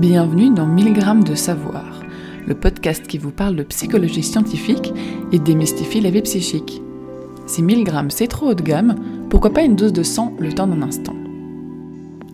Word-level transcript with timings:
Bienvenue 0.00 0.48
dans 0.48 0.66
1000 0.66 0.94
grammes 0.94 1.24
de 1.24 1.34
savoir, 1.34 2.02
le 2.46 2.54
podcast 2.54 3.06
qui 3.06 3.18
vous 3.18 3.32
parle 3.32 3.54
de 3.54 3.62
psychologie 3.64 4.22
scientifique 4.22 4.94
et 5.30 5.38
démystifie 5.38 6.00
la 6.00 6.08
vie 6.08 6.22
psychique. 6.22 6.80
Si 7.46 7.62
1000 7.62 7.84
grammes 7.84 8.10
c'est 8.10 8.26
trop 8.26 8.46
haut 8.46 8.54
de 8.54 8.62
gamme, 8.62 8.94
pourquoi 9.28 9.52
pas 9.52 9.60
une 9.60 9.76
dose 9.76 9.92
de 9.92 10.02
sang 10.02 10.34
le 10.38 10.54
temps 10.54 10.66
d'un 10.66 10.80
instant? 10.80 11.14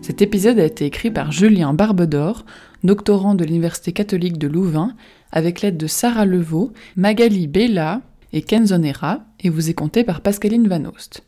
Cet 0.01 0.21
épisode 0.21 0.59
a 0.59 0.63
été 0.63 0.85
écrit 0.85 1.11
par 1.11 1.33
Julien 1.33 1.73
Barbedor, 1.73 2.45
doctorant 2.85 3.35
de 3.35 3.43
l'Université 3.43 3.91
catholique 3.91 4.37
de 4.37 4.47
Louvain, 4.47 4.95
avec 5.33 5.59
l'aide 5.59 5.75
de 5.75 5.87
Sarah 5.87 6.25
Levaux, 6.25 6.71
Magali 6.95 7.47
Bella 7.47 7.99
et 8.31 8.43
Ken 8.43 8.65
Zonera, 8.65 9.25
et 9.41 9.49
vous 9.49 9.69
est 9.69 9.73
compté 9.73 10.05
par 10.05 10.21
Pascaline 10.21 10.69
Van 10.69 10.85
Oost. 10.85 11.25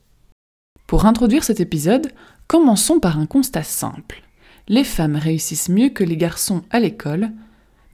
Pour 0.88 1.06
introduire 1.06 1.44
cet 1.44 1.60
épisode, 1.60 2.14
commençons 2.48 3.02
par 3.02 3.20
un 3.20 3.26
constat 3.26 3.64
simple 3.64 4.24
les 4.70 4.84
femmes 4.84 5.16
réussissent 5.16 5.70
mieux 5.70 5.90
que 5.90 6.04
les 6.04 6.18
garçons 6.18 6.62
à 6.70 6.80
l'école, 6.80 7.32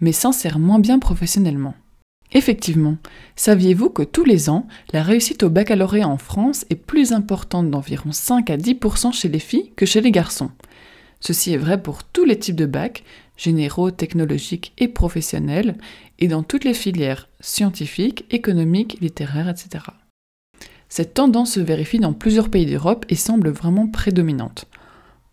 mais 0.01 0.11
s'en 0.11 0.33
servent 0.33 0.59
moins 0.59 0.79
bien 0.79 0.99
professionnellement. 0.99 1.73
Effectivement, 2.33 2.97
saviez-vous 3.37 3.89
que 3.89 4.03
tous 4.03 4.25
les 4.25 4.49
ans, 4.49 4.67
la 4.91 5.01
réussite 5.01 5.43
au 5.43 5.49
baccalauréat 5.49 6.07
en 6.07 6.17
France 6.17 6.65
est 6.69 6.75
plus 6.75 7.13
importante 7.13 7.71
d'environ 7.71 8.11
5 8.11 8.49
à 8.49 8.57
10% 8.57 9.13
chez 9.13 9.29
les 9.29 9.39
filles 9.39 9.71
que 9.77 9.85
chez 9.85 10.01
les 10.01 10.11
garçons? 10.11 10.51
Ceci 11.21 11.53
est 11.53 11.57
vrai 11.57 11.81
pour 11.81 12.03
tous 12.03 12.25
les 12.25 12.37
types 12.37 12.57
de 12.57 12.65
bacs, 12.65 13.03
généraux, 13.37 13.89
technologiques 13.89 14.73
et 14.77 14.89
professionnels, 14.89 15.77
et 16.19 16.27
dans 16.27 16.43
toutes 16.43 16.65
les 16.65 16.73
filières 16.73 17.29
scientifiques, 17.39 18.25
économiques, 18.31 18.97
littéraires, 18.99 19.49
etc. 19.49 19.85
Cette 20.89 21.13
tendance 21.13 21.53
se 21.53 21.59
vérifie 21.61 21.99
dans 21.99 22.13
plusieurs 22.13 22.49
pays 22.49 22.65
d'Europe 22.65 23.05
et 23.09 23.15
semble 23.15 23.49
vraiment 23.49 23.87
prédominante. 23.87 24.65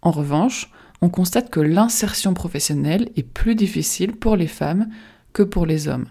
En 0.02 0.11
revanche, 0.11 0.71
on 1.02 1.09
constate 1.09 1.51
que 1.51 1.61
l'insertion 1.61 2.33
professionnelle 2.33 3.10
est 3.16 3.24
plus 3.24 3.56
difficile 3.56 4.12
pour 4.12 4.37
les 4.37 4.47
femmes 4.47 4.88
que 5.33 5.43
pour 5.43 5.66
les 5.66 5.88
hommes. 5.88 6.06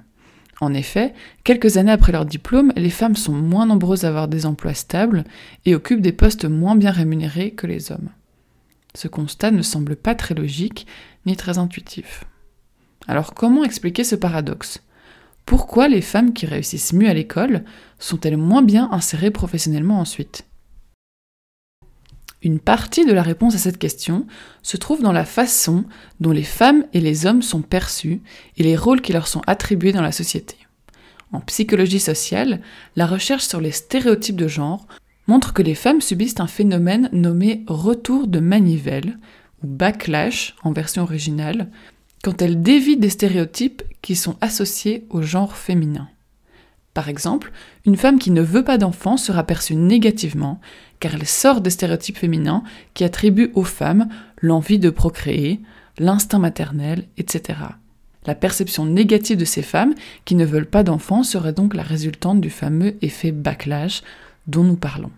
En 0.59 0.73
effet, 0.73 1.13
quelques 1.43 1.77
années 1.77 1.93
après 1.93 2.11
leur 2.11 2.25
diplôme, 2.25 2.73
les 2.75 2.89
femmes 2.89 3.15
sont 3.15 3.33
moins 3.33 3.65
nombreuses 3.65 4.03
à 4.03 4.09
avoir 4.09 4.27
des 4.27 4.45
emplois 4.45 4.75
stables 4.75 5.23
et 5.65 5.73
occupent 5.73 6.01
des 6.01 6.11
postes 6.11 6.45
moins 6.45 6.75
bien 6.75 6.91
rémunérés 6.91 7.51
que 7.51 7.65
les 7.65 7.91
hommes. 7.91 8.09
Ce 8.93 9.07
constat 9.07 9.51
ne 9.51 9.61
semble 9.61 9.95
pas 9.95 10.13
très 10.13 10.35
logique 10.35 10.85
ni 11.25 11.37
très 11.37 11.57
intuitif. 11.57 12.25
Alors 13.07 13.33
comment 13.33 13.63
expliquer 13.63 14.03
ce 14.03 14.15
paradoxe? 14.15 14.83
Pourquoi 15.45 15.87
les 15.87 16.01
femmes 16.01 16.33
qui 16.33 16.45
réussissent 16.45 16.93
mieux 16.93 17.09
à 17.09 17.13
l'école 17.13 17.63
sont-elles 17.97 18.37
moins 18.37 18.61
bien 18.61 18.89
insérées 18.91 19.31
professionnellement 19.31 19.99
ensuite? 19.99 20.45
Une 22.43 22.59
partie 22.59 23.05
de 23.05 23.13
la 23.13 23.21
réponse 23.21 23.55
à 23.55 23.59
cette 23.59 23.77
question 23.77 24.25
se 24.63 24.77
trouve 24.77 25.01
dans 25.01 25.11
la 25.11 25.25
façon 25.25 25.85
dont 26.19 26.31
les 26.31 26.43
femmes 26.43 26.85
et 26.93 26.99
les 26.99 27.25
hommes 27.25 27.41
sont 27.41 27.61
perçus 27.61 28.21
et 28.57 28.63
les 28.63 28.75
rôles 28.75 29.01
qui 29.01 29.13
leur 29.13 29.27
sont 29.27 29.41
attribués 29.47 29.91
dans 29.91 30.01
la 30.01 30.11
société. 30.11 30.55
En 31.31 31.39
psychologie 31.39 31.99
sociale, 31.99 32.61
la 32.95 33.05
recherche 33.05 33.45
sur 33.45 33.61
les 33.61 33.71
stéréotypes 33.71 34.35
de 34.35 34.47
genre 34.47 34.87
montre 35.27 35.53
que 35.53 35.61
les 35.61 35.75
femmes 35.75 36.01
subissent 36.01 36.39
un 36.39 36.47
phénomène 36.47 37.09
nommé 37.13 37.63
retour 37.67 38.27
de 38.27 38.39
manivelle, 38.39 39.17
ou 39.63 39.67
backlash 39.67 40.55
en 40.63 40.71
version 40.71 41.03
originale, 41.03 41.69
quand 42.23 42.41
elles 42.41 42.61
dévient 42.61 42.97
des 42.97 43.09
stéréotypes 43.09 43.83
qui 44.01 44.15
sont 44.15 44.35
associés 44.41 45.05
au 45.09 45.21
genre 45.21 45.55
féminin. 45.55 46.09
Par 46.93 47.07
exemple, 47.07 47.51
une 47.85 47.95
femme 47.95 48.19
qui 48.19 48.31
ne 48.31 48.41
veut 48.41 48.63
pas 48.63 48.77
d'enfant 48.77 49.17
sera 49.17 49.43
perçue 49.43 49.75
négativement 49.75 50.59
car 50.99 51.15
elle 51.15 51.25
sort 51.25 51.61
des 51.61 51.69
stéréotypes 51.69 52.17
féminins 52.17 52.63
qui 52.93 53.03
attribuent 53.03 53.51
aux 53.55 53.63
femmes 53.63 54.07
l'envie 54.41 54.79
de 54.79 54.89
procréer, 54.89 55.61
l'instinct 55.97 56.39
maternel, 56.39 57.07
etc. 57.17 57.59
La 58.25 58.35
perception 58.35 58.85
négative 58.85 59.37
de 59.37 59.45
ces 59.45 59.63
femmes 59.63 59.95
qui 60.25 60.35
ne 60.35 60.45
veulent 60.45 60.69
pas 60.69 60.83
d'enfants 60.83 61.23
serait 61.23 61.53
donc 61.53 61.73
la 61.73 61.83
résultante 61.83 62.39
du 62.39 62.49
fameux 62.49 62.95
effet 63.01 63.31
backlash 63.31 64.03
dont 64.47 64.63
nous 64.63 64.75
parlons. 64.75 65.11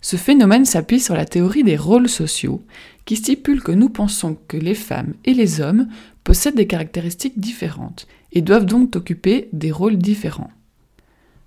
Ce 0.00 0.16
phénomène 0.16 0.66
s'appuie 0.66 1.00
sur 1.00 1.14
la 1.14 1.24
théorie 1.24 1.64
des 1.64 1.76
rôles 1.76 2.08
sociaux, 2.08 2.64
qui 3.06 3.16
stipule 3.16 3.62
que 3.62 3.72
nous 3.72 3.88
pensons 3.88 4.36
que 4.46 4.56
les 4.56 4.74
femmes 4.74 5.14
et 5.24 5.34
les 5.34 5.60
hommes 5.60 5.88
possèdent 6.22 6.54
des 6.54 6.68
caractéristiques 6.68 7.40
différentes 7.40 8.06
et 8.32 8.40
doivent 8.40 8.66
donc 8.66 8.94
occuper 8.94 9.48
des 9.52 9.72
rôles 9.72 9.98
différents. 9.98 10.50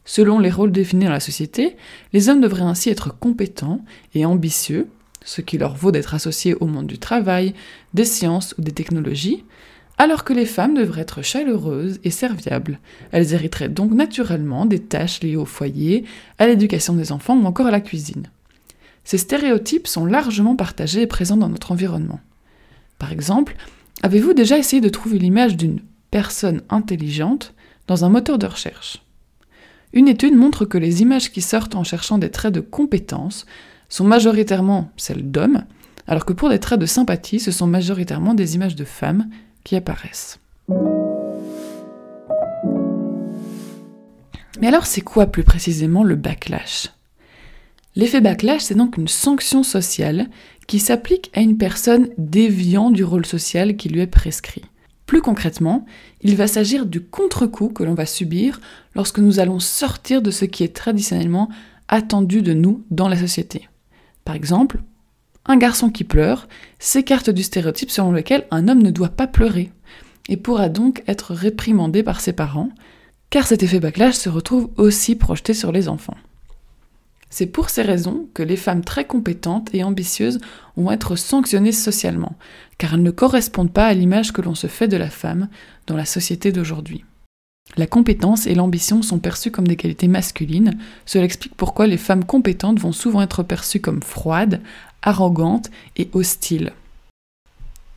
Selon 0.10 0.40
les 0.40 0.50
rôles 0.50 0.72
définis 0.72 1.06
dans 1.06 1.12
la 1.12 1.20
société, 1.20 1.78
les 2.14 2.30
hommes 2.30 2.42
devraient 2.42 2.64
ainsi 2.64 2.90
être 2.90 3.16
compétents 3.20 3.86
et 4.16 4.26
ambitieux, 4.26 4.88
ce 5.24 5.42
qui 5.42 5.60
leur 5.60 5.76
vaut 5.76 5.92
d'être 5.92 6.16
associés 6.16 6.56
au 6.56 6.66
monde 6.66 6.88
du 6.88 6.98
travail, 6.98 7.54
des 7.94 8.06
sciences 8.06 8.56
ou 8.58 8.64
des 8.64 8.72
technologies, 8.72 9.44
alors 10.00 10.24
que 10.24 10.34
les 10.34 10.48
femmes 10.48 10.74
devraient 10.74 11.02
être 11.02 11.22
chaleureuses 11.22 12.00
et 12.04 12.10
serviables. 12.10 12.80
Elles 13.12 13.36
hériteraient 13.36 13.70
donc 13.70 13.92
naturellement 13.92 14.66
des 14.66 14.80
tâches 14.80 15.22
liées 15.22 15.36
au 15.36 15.46
foyer, 15.46 16.06
à 16.40 16.48
l'éducation 16.48 16.96
des 16.96 17.12
enfants 17.12 17.38
ou 17.38 17.46
encore 17.46 17.68
à 17.68 17.72
la 17.72 17.80
cuisine. 17.80 18.32
Ces 19.04 19.20
stéréotypes 19.20 19.86
sont 19.86 20.08
largement 20.08 20.56
partagés 20.56 21.04
et 21.04 21.08
présents 21.08 21.38
dans 21.38 21.50
notre 21.50 21.72
environnement. 21.72 22.20
Par 22.98 23.12
exemple, 23.12 23.56
avez-vous 24.02 24.34
déjà 24.34 24.58
essayé 24.58 24.82
de 24.82 24.90
trouver 24.90 25.20
l'image 25.20 25.56
d'une 25.56 25.82
personne 26.10 26.64
intelligente 26.70 27.54
dans 27.86 28.06
un 28.06 28.10
moteur 28.10 28.40
de 28.40 28.48
recherche? 28.48 29.04
Une 29.94 30.08
étude 30.08 30.36
montre 30.36 30.66
que 30.66 30.78
les 30.78 31.02
images 31.02 31.32
qui 31.32 31.42
sortent 31.42 31.76
en 31.76 31.84
cherchant 31.84 32.18
des 32.18 32.30
traits 32.30 32.54
de 32.54 32.60
compétence 32.60 33.46
sont 33.90 34.04
majoritairement 34.04 34.92
celles 34.98 35.32
d'hommes, 35.32 35.64
alors 36.08 36.26
que 36.26 36.34
pour 36.34 36.50
des 36.50 36.60
traits 36.60 36.80
de 36.80 36.86
sympathie, 36.86 37.40
ce 37.40 37.52
sont 37.52 37.68
majoritairement 37.68 38.34
des 38.34 38.56
images 38.56 38.76
de 38.76 38.86
femmes 38.86 39.30
qui 39.64 39.76
apparaissent. 39.76 40.40
Mais 44.62 44.68
alors 44.68 44.86
c'est 44.86 45.02
quoi 45.02 45.28
plus 45.28 45.44
précisément 45.44 46.04
le 46.04 46.16
backlash? 46.16 46.90
L'effet 47.96 48.22
backlash, 48.22 48.62
c'est 48.62 48.76
donc 48.76 48.98
une 48.98 49.08
sanction 49.08 49.64
sociale 49.64 50.28
qui 50.68 50.80
s'applique 50.80 51.32
à 51.34 51.42
une 51.42 51.58
personne 51.58 52.10
déviant 52.18 52.92
du 52.92 53.04
rôle 53.04 53.26
social 53.26 53.76
qui 53.76 53.90
lui 53.90 54.02
est 54.02 54.08
prescrit. 54.08 54.64
Plus 55.10 55.24
concrètement, 55.24 55.88
il 56.22 56.36
va 56.36 56.46
s'agir 56.46 56.86
du 56.86 57.02
contre-coup 57.02 57.70
que 57.70 57.82
l'on 57.82 57.96
va 57.96 58.06
subir 58.06 58.62
lorsque 58.94 59.18
nous 59.18 59.40
allons 59.40 59.60
sortir 59.60 60.22
de 60.22 60.30
ce 60.30 60.46
qui 60.46 60.64
est 60.64 60.76
traditionnellement 60.76 61.50
attendu 61.88 62.44
de 62.44 62.54
nous 62.54 62.84
dans 62.92 63.08
la 63.08 63.18
société. 63.18 63.68
Par 64.24 64.36
exemple, 64.36 64.84
un 65.48 65.58
garçon 65.58 65.90
qui 65.90 66.04
pleure 66.04 66.48
s'écarte 66.78 67.32
du 67.32 67.42
stéréotype 67.42 67.90
selon 67.90 68.12
lequel 68.12 68.46
un 68.52 68.68
homme 68.68 68.84
ne 68.84 68.92
doit 68.92 69.10
pas 69.10 69.26
pleurer, 69.26 69.72
et 70.28 70.38
pourra 70.38 70.70
donc 70.70 71.02
être 71.08 71.34
réprimandé 71.34 72.04
par 72.04 72.22
ses 72.22 72.34
parents, 72.34 72.70
car 73.32 73.48
cet 73.48 73.64
effet 73.64 73.80
backlash 73.80 74.14
se 74.14 74.30
retrouve 74.30 74.70
aussi 74.78 75.16
projeté 75.16 75.56
sur 75.56 75.72
les 75.72 75.90
enfants. 75.90 76.18
C'est 77.30 77.46
pour 77.46 77.70
ces 77.70 77.84
raisons 77.84 78.28
que 78.34 78.44
les 78.44 78.58
femmes 78.58 78.84
très 78.84 79.06
compétentes 79.06 79.70
et 79.74 79.84
ambitieuses 79.84 80.40
vont 80.76 80.92
être 80.92 81.16
sanctionnées 81.16 81.72
socialement, 81.72 82.36
car 82.78 82.94
elles 82.94 83.04
ne 83.04 83.12
correspondent 83.12 83.72
pas 83.72 83.86
à 83.86 83.94
l'image 83.94 84.34
que 84.34 84.42
l'on 84.42 84.56
se 84.56 84.68
fait 84.68 84.88
de 84.88 84.98
la 84.98 85.10
femme 85.10 85.48
dans 85.86 85.96
la 85.96 86.06
société 86.06 86.52
d'aujourd'hui. 86.52 87.06
La 87.78 87.86
compétence 87.86 88.48
et 88.48 88.56
l'ambition 88.56 89.04
sont 89.04 89.20
perçues 89.20 89.52
comme 89.52 89.68
des 89.68 89.76
qualités 89.76 90.08
masculines, 90.08 90.78
cela 91.06 91.24
explique 91.24 91.54
pourquoi 91.56 91.86
les 91.86 91.98
femmes 91.98 92.26
compétentes 92.26 92.80
vont 92.80 92.92
souvent 92.92 93.22
être 93.22 93.44
perçues 93.44 93.80
comme 93.80 94.02
froides, 94.02 94.62
arrogantes 95.04 95.70
et 95.96 96.10
hostiles. 96.14 96.74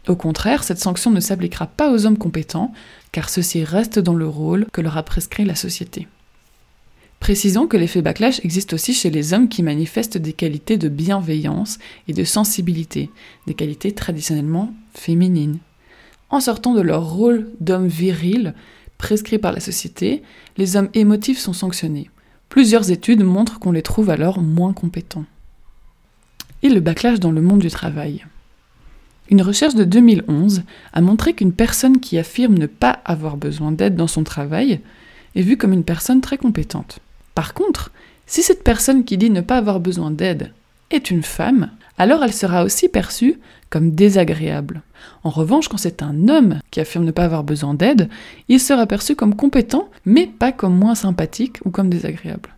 Au 0.09 0.17
contraire, 0.17 0.65
cette 0.65 0.81
sanction 0.81 1.11
ne 1.11 1.21
s'appliquera 1.21 1.67
pas 1.67 1.91
aux 1.91 2.07
hommes 2.07 2.19
compétents, 2.19 2.73
car 3.13 3.31
ceux-ci 3.31 3.65
restent 3.65 4.01
dans 4.01 4.15
le 4.15 4.27
rôle 4.27 4.67
que 4.73 4.81
leur 4.81 4.99
a 4.99 5.03
prescrit 5.05 5.45
la 5.45 5.55
société. 5.55 6.07
Précisons 7.23 7.69
que 7.69 7.77
l'effet 7.77 8.03
backlash 8.03 8.45
existe 8.45 8.73
aussi 8.73 8.93
chez 8.93 9.09
les 9.09 9.33
hommes 9.33 9.49
qui 9.49 9.63
manifestent 9.63 10.19
des 10.19 10.33
qualités 10.33 10.77
de 10.77 10.89
bienveillance 10.89 11.79
et 12.09 12.13
de 12.13 12.25
sensibilité, 12.25 13.11
des 13.47 13.55
qualités 13.55 13.93
traditionnellement 13.93 14.75
féminines. 14.93 15.59
En 16.31 16.41
sortant 16.41 16.75
de 16.75 16.81
leur 16.81 17.09
rôle 17.09 17.49
d'homme 17.61 17.87
viril, 17.87 18.55
prescrit 18.99 19.39
par 19.39 19.53
la 19.53 19.61
société, 19.61 20.25
les 20.57 20.75
hommes 20.75 20.89
émotifs 20.95 21.39
sont 21.39 21.53
sanctionnés. 21.53 22.11
Plusieurs 22.49 22.91
études 22.91 23.23
montrent 23.23 23.61
qu'on 23.61 23.71
les 23.71 23.83
trouve 23.83 24.11
alors 24.11 24.41
moins 24.41 24.73
compétents. 24.73 25.27
Et 26.65 26.71
le 26.71 26.81
backlash 26.81 27.21
dans 27.21 27.31
le 27.31 27.41
monde 27.41 27.61
du 27.61 27.71
travail. 27.71 28.27
Une 29.31 29.43
recherche 29.43 29.77
de 29.77 29.85
2011 29.85 30.65
a 30.93 31.01
montré 31.01 31.35
qu'une 31.35 31.53
personne 31.53 32.01
qui 32.01 32.19
affirme 32.19 32.59
ne 32.59 32.67
pas 32.67 32.99
avoir 33.05 33.37
besoin 33.37 33.71
d'aide 33.71 33.95
dans 33.95 34.09
son 34.09 34.25
travail 34.25 34.81
est 35.37 35.43
vue 35.43 35.57
comme 35.57 35.73
une 35.73 35.85
personne 35.85 36.21
très 36.21 36.37
compétente. 36.37 36.99
Par 37.35 37.55
contre, 37.55 37.91
si 38.27 38.43
cette 38.43 38.65
personne 38.65 39.05
qui 39.05 39.19
dit 39.19 39.31
ne 39.31 39.41
pas 39.41 39.59
avoir 39.59 39.81
besoin 39.81 40.11
d'aide 40.11 40.53
est 40.91 41.11
une 41.11 41.23
femme, 41.23 41.71
alors 41.99 42.25
elle 42.25 42.33
sera 42.33 42.65
aussi 42.65 42.89
perçue 42.89 43.39
comme 43.71 43.93
désagréable. 43.93 44.83
En 45.25 45.31
revanche, 45.31 45.69
quand 45.69 45.77
c'est 45.77 46.03
un 46.03 46.29
homme 46.29 46.61
qui 46.71 46.81
affirme 46.81 47.05
ne 47.05 47.11
pas 47.11 47.25
avoir 47.25 47.45
besoin 47.45 47.75
d'aide, 47.75 48.09
il 48.49 48.61
sera 48.61 48.87
perçu 48.87 49.17
comme 49.17 49.35
compétent, 49.35 49.89
mais 50.05 50.27
pas 50.27 50.53
comme 50.53 50.77
moins 50.77 50.95
sympathique 50.95 51.59
ou 51.65 51.71
comme 51.71 51.89
désagréable. 51.89 52.55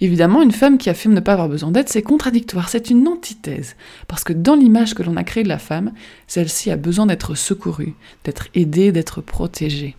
Évidemment, 0.00 0.42
une 0.42 0.52
femme 0.52 0.78
qui 0.78 0.90
affirme 0.90 1.14
ne 1.14 1.20
pas 1.20 1.34
avoir 1.34 1.48
besoin 1.48 1.70
d'aide, 1.70 1.88
c'est 1.88 2.02
contradictoire, 2.02 2.68
c'est 2.68 2.90
une 2.90 3.06
antithèse. 3.06 3.76
Parce 4.08 4.24
que 4.24 4.32
dans 4.32 4.56
l'image 4.56 4.94
que 4.94 5.02
l'on 5.04 5.16
a 5.16 5.22
créée 5.22 5.44
de 5.44 5.48
la 5.48 5.60
femme, 5.60 5.92
celle-ci 6.26 6.72
a 6.72 6.76
besoin 6.76 7.06
d'être 7.06 7.36
secourue, 7.36 7.94
d'être 8.24 8.48
aidée, 8.54 8.90
d'être 8.90 9.20
protégée. 9.20 9.94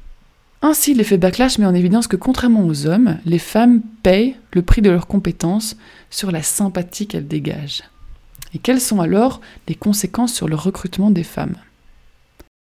Ainsi, 0.65 0.94
l'effet 0.94 1.18
backlash 1.18 1.57
met 1.57 1.65
en 1.65 1.75
évidence 1.75 2.07
que 2.07 2.15
contrairement 2.15 2.65
aux 2.65 2.88
hommes, 2.88 3.18
les 3.25 3.38
femmes 3.38 3.81
payent 4.01 4.38
le 4.54 4.62
prix 4.62 4.81
de 4.81 4.89
leurs 4.89 5.07
compétences 5.07 5.75
sur 6.10 6.31
la 6.31 6.42
sympathie 6.42 7.06
qu'elles 7.06 7.27
dégagent. 7.27 7.83
Et 8.54 8.60
quelles 8.60 8.80
sont 8.80 9.01
alors 9.01 9.42
les 9.68 9.75
conséquences 9.75 10.33
sur 10.33 10.48
le 10.48 10.56
recrutement 10.56 11.12
des 11.12 11.24
femmes? 11.24 11.57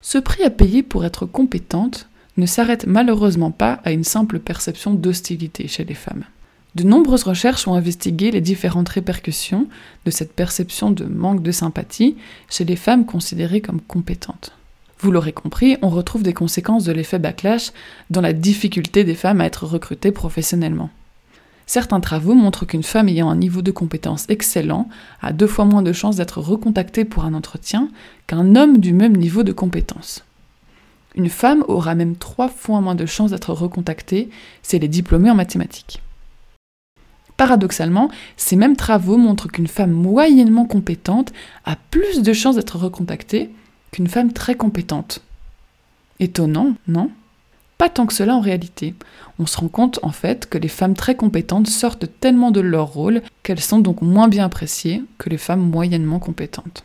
Ce 0.03 0.19
prix 0.19 0.43
à 0.43 0.51
payer 0.51 0.83
pour 0.83 1.07
être 1.07 1.25
compétente 1.25 2.11
ne 2.37 2.45
s'arrête 2.45 2.87
malheureusement 2.87 3.53
pas 3.53 3.81
à 3.85 3.93
une 3.93 4.05
simple 4.05 4.39
perception 4.39 4.93
d'hostilité 4.93 5.67
chez 5.67 5.85
les 5.85 5.95
femmes. 5.95 6.25
De 6.75 6.85
nombreuses 6.85 7.23
recherches 7.23 7.67
ont 7.67 7.75
investigué 7.75 8.31
les 8.31 8.43
différentes 8.43 8.91
répercussions 8.91 9.67
de 10.05 10.11
cette 10.11 10.35
perception 10.35 10.91
de 10.91 11.07
manque 11.07 11.43
de 11.43 11.53
sympathie 11.53 12.19
chez 12.51 12.67
les 12.67 12.77
femmes 12.77 13.07
considérées 13.07 13.63
comme 13.63 13.81
compétentes. 13.81 14.58
Vous 15.01 15.13
l'aurez 15.13 15.33
compris, 15.33 15.77
on 15.83 15.91
retrouve 15.91 16.23
des 16.25 16.35
conséquences 16.35 16.85
de 16.85 16.93
l'effet 16.93 17.21
backlash 17.21 17.73
dans 18.11 18.21
la 18.21 18.33
difficulté 18.33 19.05
des 19.05 19.15
femmes 19.15 19.41
à 19.41 19.47
être 19.47 19.65
recrutées 19.65 20.11
professionnellement. 20.11 20.91
Certains 21.67 22.01
travaux 22.01 22.35
montrent 22.35 22.65
qu'une 22.65 22.83
femme 22.83 23.09
ayant 23.09 23.29
un 23.29 23.37
niveau 23.37 23.63
de 23.63 23.71
compétence 23.71 24.25
excellent 24.29 24.89
a 25.21 25.33
deux 25.33 25.47
fois 25.47 25.67
moins 25.67 25.83
de 25.83 25.93
chances 25.93 26.17
d'être 26.17 26.41
recontactée 26.41 27.05
pour 27.05 27.25
un 27.25 27.35
entretien 27.35 27.91
qu'un 28.27 28.57
homme 28.57 28.79
du 28.79 28.93
même 28.93 29.17
niveau 29.17 29.43
de 29.43 29.53
compétence. 29.53 30.25
Une 31.15 31.29
femme 31.29 31.65
aura 31.69 31.95
même 31.95 32.17
trois 32.17 32.49
fois 32.49 32.81
moins 32.81 32.95
de 32.95 33.07
chances 33.07 33.31
d'être 33.31 33.53
recontactée 33.53 34.31
si 34.63 34.77
elle 34.77 34.85
est 34.85 34.89
diplômée 34.89 35.31
en 35.31 35.35
mathématiques. 35.35 36.03
Paradoxalement, 37.37 38.11
ces 38.37 38.57
mêmes 38.57 38.77
travaux 38.77 39.17
montrent 39.17 39.49
qu'une 39.49 39.69
femme 39.69 39.93
moyennement 39.93 40.65
compétente 40.65 41.33
a 41.65 41.77
plus 41.77 42.23
de 42.23 42.33
chances 42.33 42.57
d'être 42.57 42.79
recontactée 42.79 43.51
qu'une 43.91 44.09
femme 44.09 44.33
très 44.33 44.55
compétente. 44.55 45.23
Étonnant, 46.21 46.75
non? 46.87 47.11
Pas 47.79 47.89
tant 47.89 48.07
que 48.07 48.13
cela 48.13 48.35
en 48.35 48.41
réalité. 48.41 48.95
On 49.39 49.47
se 49.47 49.57
rend 49.57 49.69
compte 49.69 50.01
en 50.03 50.11
fait 50.11 50.49
que 50.49 50.59
les 50.59 50.69
femmes 50.69 50.95
très 50.95 51.15
compétentes 51.15 51.69
sortent 51.69 52.09
tellement 52.19 52.51
de 52.51 52.61
leur 52.61 52.89
rôle 52.89 53.23
qu'elles 53.45 53.61
sont 53.61 53.79
donc 53.79 54.03
moins 54.03 54.27
bien 54.27 54.45
appréciées 54.45 55.05
que 55.17 55.31
les 55.31 55.39
femmes 55.39 55.61
moyennement 55.61 56.19
compétentes. 56.19 56.85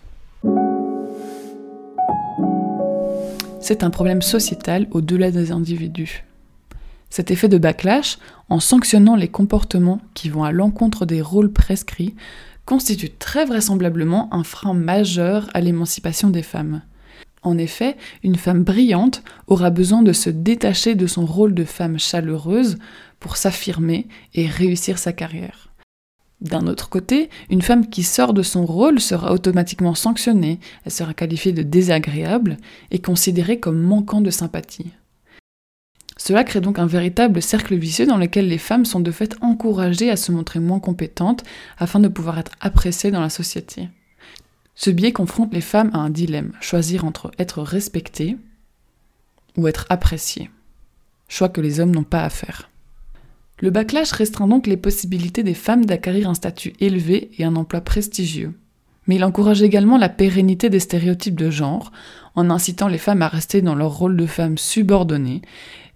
C'est 3.59 3.83
un 3.83 3.89
problème 3.89 4.21
sociétal 4.21 4.87
au-delà 4.91 5.31
des 5.31 5.51
individus. 5.51 6.25
Cet 7.09 7.31
effet 7.31 7.47
de 7.47 7.57
backlash, 7.57 8.17
en 8.49 8.59
sanctionnant 8.59 9.15
les 9.15 9.29
comportements 9.29 10.01
qui 10.13 10.29
vont 10.29 10.43
à 10.43 10.51
l'encontre 10.51 11.05
des 11.05 11.21
rôles 11.21 11.51
prescrits, 11.51 12.13
constitue 12.65 13.09
très 13.09 13.45
vraisemblablement 13.45 14.33
un 14.33 14.43
frein 14.43 14.73
majeur 14.73 15.49
à 15.53 15.61
l'émancipation 15.61 16.29
des 16.29 16.43
femmes. 16.43 16.81
En 17.43 17.57
effet, 17.57 17.97
une 18.23 18.37
femme 18.37 18.63
brillante 18.63 19.21
aura 19.47 19.69
besoin 19.69 20.01
de 20.01 20.13
se 20.13 20.29
détacher 20.29 20.95
de 20.95 21.07
son 21.07 21.25
rôle 21.25 21.53
de 21.53 21.65
femme 21.65 21.99
chaleureuse 21.99 22.77
pour 23.19 23.35
s'affirmer 23.35 24.07
et 24.33 24.47
réussir 24.47 24.97
sa 24.97 25.11
carrière. 25.11 25.69
D'un 26.39 26.67
autre 26.67 26.89
côté, 26.89 27.29
une 27.49 27.61
femme 27.61 27.89
qui 27.89 28.03
sort 28.03 28.33
de 28.33 28.43
son 28.43 28.65
rôle 28.65 28.99
sera 28.99 29.31
automatiquement 29.31 29.95
sanctionnée, 29.95 30.59
elle 30.85 30.91
sera 30.91 31.13
qualifiée 31.13 31.53
de 31.53 31.63
désagréable 31.63 32.57
et 32.91 32.99
considérée 32.99 33.59
comme 33.59 33.79
manquant 33.79 34.19
de 34.19 34.29
sympathie. 34.29 34.91
Cela 36.17 36.43
crée 36.43 36.61
donc 36.61 36.79
un 36.79 36.85
véritable 36.85 37.41
cercle 37.41 37.75
vicieux 37.75 38.05
dans 38.05 38.17
lequel 38.17 38.47
les 38.47 38.57
femmes 38.57 38.85
sont 38.85 38.99
de 38.99 39.11
fait 39.11 39.35
encouragées 39.41 40.09
à 40.09 40.15
se 40.17 40.31
montrer 40.31 40.59
moins 40.59 40.79
compétentes 40.79 41.43
afin 41.77 41.99
de 41.99 42.07
pouvoir 42.07 42.39
être 42.39 42.51
appréciées 42.61 43.11
dans 43.11 43.21
la 43.21 43.29
société. 43.29 43.89
Ce 44.75 44.89
biais 44.89 45.11
confronte 45.11 45.53
les 45.53 45.61
femmes 45.61 45.91
à 45.93 45.99
un 45.99 46.09
dilemme, 46.09 46.53
choisir 46.59 47.05
entre 47.05 47.31
être 47.37 47.61
respectées 47.61 48.37
ou 49.55 49.67
être 49.67 49.85
appréciées. 49.89 50.49
Choix 51.27 51.49
que 51.49 51.61
les 51.61 51.79
hommes 51.79 51.93
n'ont 51.93 52.03
pas 52.03 52.23
à 52.23 52.29
faire. 52.29 52.69
Le 53.59 53.69
backlash 53.69 54.11
restreint 54.11 54.47
donc 54.47 54.67
les 54.67 54.77
possibilités 54.77 55.43
des 55.43 55.53
femmes 55.53 55.85
d'acquérir 55.85 56.29
un 56.29 56.33
statut 56.33 56.73
élevé 56.79 57.31
et 57.37 57.43
un 57.43 57.55
emploi 57.55 57.81
prestigieux. 57.81 58.53
Mais 59.05 59.15
il 59.15 59.23
encourage 59.23 59.61
également 59.61 59.97
la 59.97 60.09
pérennité 60.09 60.69
des 60.69 60.79
stéréotypes 60.79 61.39
de 61.39 61.49
genre, 61.49 61.91
en 62.35 62.49
incitant 62.49 62.87
les 62.87 62.97
femmes 62.97 63.21
à 63.21 63.27
rester 63.27 63.61
dans 63.61 63.75
leur 63.75 63.91
rôle 63.91 64.17
de 64.17 64.25
femmes 64.25 64.57
subordonnées 64.57 65.41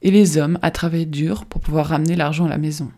et 0.02 0.12
les 0.12 0.38
hommes 0.38 0.60
à 0.62 0.72
travailler 0.72 1.06
dur 1.06 1.46
pour 1.46 1.62
pouvoir 1.62 1.88
ramener 1.88 2.16
l'argent 2.16 2.46
à 2.46 2.50
la 2.50 2.58
maison. 2.58 2.92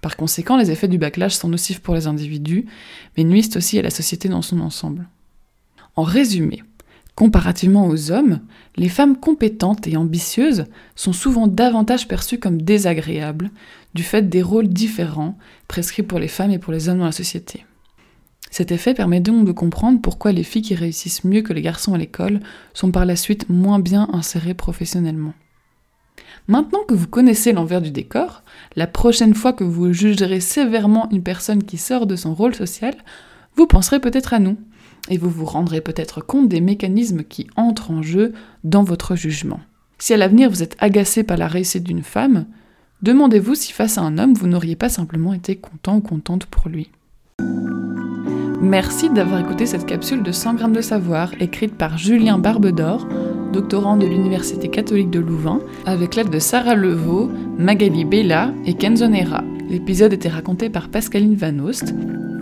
Par 0.00 0.16
conséquent, 0.16 0.56
les 0.56 0.70
effets 0.70 0.88
du 0.88 0.98
backlash 0.98 1.34
sont 1.34 1.48
nocifs 1.48 1.80
pour 1.80 1.94
les 1.94 2.06
individus, 2.06 2.66
mais 3.16 3.24
nuisent 3.24 3.56
aussi 3.56 3.78
à 3.78 3.82
la 3.82 3.90
société 3.90 4.28
dans 4.28 4.42
son 4.42 4.60
ensemble. 4.60 5.08
En 5.96 6.02
résumé, 6.02 6.62
comparativement 7.16 7.88
aux 7.88 8.12
hommes, 8.12 8.40
les 8.76 8.88
femmes 8.88 9.16
compétentes 9.16 9.88
et 9.88 9.96
ambitieuses 9.96 10.66
sont 10.94 11.12
souvent 11.12 11.48
davantage 11.48 12.06
perçues 12.06 12.38
comme 12.38 12.62
désagréables, 12.62 13.50
du 13.94 14.04
fait 14.04 14.28
des 14.28 14.42
rôles 14.42 14.68
différents 14.68 15.36
prescrits 15.66 16.04
pour 16.04 16.20
les 16.20 16.28
femmes 16.28 16.52
et 16.52 16.58
pour 16.58 16.72
les 16.72 16.88
hommes 16.88 16.98
dans 16.98 17.06
la 17.06 17.12
société. 17.12 17.64
Cet 18.50 18.70
effet 18.70 18.94
permet 18.94 19.20
donc 19.20 19.44
de 19.44 19.52
comprendre 19.52 20.00
pourquoi 20.00 20.32
les 20.32 20.44
filles 20.44 20.62
qui 20.62 20.74
réussissent 20.74 21.24
mieux 21.24 21.42
que 21.42 21.52
les 21.52 21.62
garçons 21.62 21.94
à 21.94 21.98
l'école 21.98 22.40
sont 22.72 22.90
par 22.90 23.04
la 23.04 23.16
suite 23.16 23.48
moins 23.48 23.78
bien 23.78 24.08
insérées 24.12 24.54
professionnellement. 24.54 25.34
Maintenant 26.48 26.82
que 26.88 26.94
vous 26.94 27.06
connaissez 27.06 27.52
l'envers 27.52 27.82
du 27.82 27.90
décor, 27.90 28.42
la 28.74 28.86
prochaine 28.86 29.34
fois 29.34 29.52
que 29.52 29.64
vous 29.64 29.92
jugerez 29.92 30.40
sévèrement 30.40 31.06
une 31.10 31.22
personne 31.22 31.62
qui 31.62 31.76
sort 31.76 32.06
de 32.06 32.16
son 32.16 32.34
rôle 32.34 32.54
social, 32.54 32.94
vous 33.54 33.66
penserez 33.66 34.00
peut-être 34.00 34.32
à 34.32 34.38
nous, 34.38 34.56
et 35.10 35.18
vous 35.18 35.28
vous 35.28 35.44
rendrez 35.44 35.82
peut-être 35.82 36.24
compte 36.24 36.48
des 36.48 36.62
mécanismes 36.62 37.22
qui 37.22 37.48
entrent 37.56 37.90
en 37.90 38.00
jeu 38.00 38.32
dans 38.64 38.82
votre 38.82 39.14
jugement. 39.14 39.60
Si 39.98 40.14
à 40.14 40.16
l'avenir 40.16 40.48
vous 40.48 40.62
êtes 40.62 40.76
agacé 40.78 41.22
par 41.22 41.36
la 41.36 41.48
réussite 41.48 41.84
d'une 41.84 42.02
femme, 42.02 42.46
demandez-vous 43.02 43.54
si 43.54 43.74
face 43.74 43.98
à 43.98 44.02
un 44.02 44.16
homme 44.16 44.32
vous 44.32 44.46
n'auriez 44.46 44.76
pas 44.76 44.88
simplement 44.88 45.34
été 45.34 45.56
content 45.56 45.98
ou 45.98 46.00
contente 46.00 46.46
pour 46.46 46.70
lui. 46.70 46.90
Merci 48.62 49.10
d'avoir 49.10 49.40
écouté 49.40 49.66
cette 49.66 49.84
capsule 49.84 50.22
de 50.22 50.32
100 50.32 50.54
grammes 50.54 50.72
de 50.72 50.80
savoir 50.80 51.30
écrite 51.40 51.74
par 51.74 51.98
Julien 51.98 52.38
Barbedor, 52.38 53.06
doctorant 53.52 53.96
de 53.96 54.06
l'Université 54.06 54.68
catholique 54.68 55.10
de 55.10 55.20
Louvain, 55.20 55.60
avec 55.86 56.14
l'aide 56.14 56.30
de 56.30 56.38
Sarah 56.38 56.74
Levaux, 56.74 57.30
Magali 57.58 58.04
Bella 58.04 58.52
et 58.66 58.74
Kenzonera. 58.74 59.42
L'épisode 59.70 60.12
était 60.12 60.28
raconté 60.28 60.70
par 60.70 60.88
Pascaline 60.88 61.34
Van 61.34 61.58
Oost. 61.58 61.94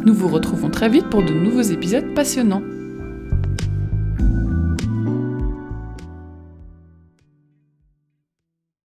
Nous 0.05 0.14
vous 0.14 0.29
retrouvons 0.29 0.70
très 0.70 0.88
vite 0.88 1.08
pour 1.11 1.23
de 1.23 1.32
nouveaux 1.32 1.62
épisodes 1.62 2.14
passionnants. 2.14 2.62